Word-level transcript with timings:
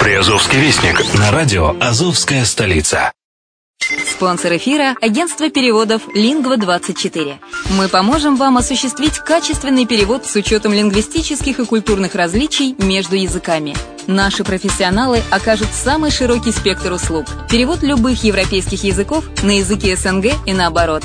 Приазовский 0.00 0.58
вестник 0.58 0.98
на 1.18 1.30
радио 1.30 1.76
«Азовская 1.78 2.46
столица». 2.46 3.12
Спонсор 4.10 4.56
эфира– 4.56 4.96
агентство 5.02 5.50
переводов 5.50 6.00
«Лингва-24». 6.14 7.34
Мы 7.76 7.88
поможем 7.88 8.36
вам 8.36 8.56
осуществить 8.56 9.18
качественный 9.18 9.84
перевод 9.84 10.24
с 10.24 10.34
учетом 10.36 10.72
лингвистических 10.72 11.58
и 11.58 11.66
культурных 11.66 12.14
различий 12.14 12.74
между 12.78 13.14
языками. 13.14 13.76
Наши 14.06 14.42
профессионалы 14.42 15.22
окажут 15.30 15.68
самый 15.74 16.10
широкий 16.10 16.52
спектр 16.52 16.92
услуг. 16.92 17.26
Перевод 17.50 17.82
любых 17.82 18.24
европейских 18.24 18.82
языков 18.84 19.26
на 19.42 19.58
языки 19.58 19.94
СНГ 19.94 20.32
и 20.46 20.54
наоборот. 20.54 21.04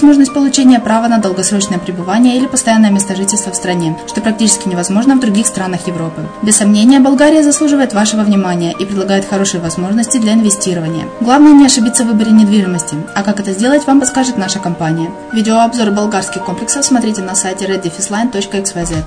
получения 0.33 0.79
права 0.79 1.07
на 1.07 1.19
долгосрочное 1.19 1.77
пребывание 1.77 2.37
или 2.37 2.47
постоянное 2.47 2.89
место 2.89 3.15
жительства 3.15 3.51
в 3.51 3.55
стране, 3.55 3.97
что 4.07 4.19
практически 4.19 4.67
невозможно 4.67 5.15
в 5.15 5.19
других 5.19 5.45
странах 5.45 5.87
Европы. 5.87 6.27
Без 6.41 6.57
сомнения, 6.57 6.99
Болгария 6.99 7.43
заслуживает 7.43 7.93
вашего 7.93 8.21
внимания 8.21 8.73
и 8.73 8.85
предлагает 8.85 9.25
хорошие 9.25 9.61
возможности 9.61 10.17
для 10.17 10.33
инвестирования. 10.33 11.05
Главное 11.21 11.53
не 11.53 11.65
ошибиться 11.65 12.03
в 12.03 12.07
выборе 12.07 12.31
недвижимости, 12.31 12.95
а 13.15 13.23
как 13.23 13.39
это 13.39 13.51
сделать, 13.53 13.85
вам 13.85 13.99
подскажет 13.99 14.37
наша 14.37 14.59
компания. 14.59 15.11
Видеообзор 15.33 15.91
болгарских 15.91 16.43
комплексов 16.43 16.83
смотрите 16.83 17.21
на 17.21 17.35
сайте 17.35 17.65
reddefisline.xyz. 17.65 19.03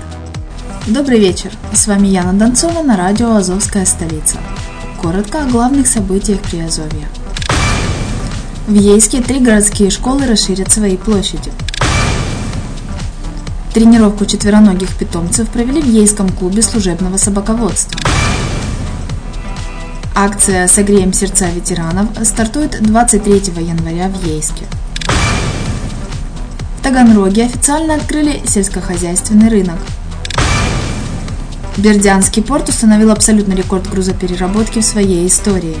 Добрый 0.87 1.19
вечер, 1.19 1.51
с 1.73 1.87
вами 1.87 2.07
Яна 2.07 2.33
Донцова 2.33 2.83
на 2.83 2.95
радио 2.95 3.35
«Азовская 3.35 3.85
столица». 3.85 4.37
Коротко 5.01 5.41
о 5.41 5.45
главных 5.45 5.87
событиях 5.87 6.39
Приазовья. 6.39 7.07
В 8.67 8.73
Ейске 8.73 9.21
три 9.21 9.39
городские 9.39 9.89
школы 9.89 10.25
расширят 10.25 10.71
свои 10.71 10.97
площади. 10.97 11.51
Тренировку 13.73 14.25
четвероногих 14.25 14.95
питомцев 14.97 15.49
провели 15.49 15.81
в 15.81 15.85
Ейском 15.85 16.29
клубе 16.29 16.61
служебного 16.61 17.17
собаководства. 17.17 17.99
Акция 20.15 20.67
«Согреем 20.67 21.13
сердца 21.13 21.47
ветеранов» 21.49 22.07
стартует 22.23 22.81
23 22.81 23.33
января 23.63 24.07
в 24.07 24.25
Ейске. 24.25 24.65
В 26.79 26.83
Таганроге 26.83 27.45
официально 27.45 27.95
открыли 27.95 28.41
сельскохозяйственный 28.47 29.49
рынок– 29.49 29.77
Бердянский 31.77 32.41
порт 32.41 32.69
установил 32.69 33.11
абсолютный 33.11 33.55
рекорд 33.55 33.89
грузопереработки 33.89 34.79
в 34.79 34.85
своей 34.85 35.27
истории. 35.27 35.75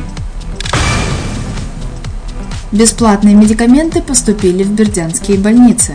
Бесплатные 2.71 3.35
медикаменты 3.35 4.01
поступили 4.01 4.63
в 4.63 4.71
бердянские 4.71 5.37
больницы. 5.37 5.93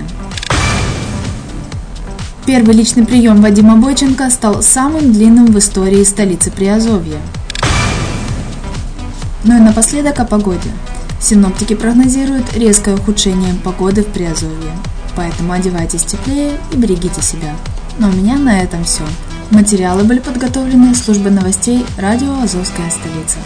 Первый 2.47 2.75
личный 2.75 3.05
прием 3.05 3.43
Вадима 3.43 3.77
Бойченко 3.77 4.31
стал 4.31 4.63
самым 4.63 5.13
длинным 5.13 5.47
в 5.47 5.59
истории 5.59 6.05
столицы 6.05 6.51
Приазовья. 6.51 7.19
Ну 9.45 9.57
и 9.57 9.61
напоследок 9.61 10.21
о 10.21 10.25
погоде. 10.25 10.71
Синоптики 11.21 11.75
прогнозируют 11.75 12.55
резкое 12.55 12.95
ухудшение 12.95 13.55
погоды 13.55 14.03
в 14.03 14.07
Приазовье. 14.07 14.73
Поэтому 15.17 15.53
одевайтесь 15.53 16.05
теплее 16.05 16.53
и 16.73 16.77
берегите 16.77 17.21
себя. 17.21 17.55
Но 17.99 18.09
у 18.09 18.13
меня 18.13 18.37
на 18.37 18.63
этом 18.63 18.85
все. 18.85 19.05
Материалы 19.51 20.05
были 20.05 20.21
подготовлены 20.21 20.95
службой 20.95 21.33
новостей 21.33 21.85
радио 21.99 22.41
«Азовская 22.41 22.89
столица». 22.91 23.39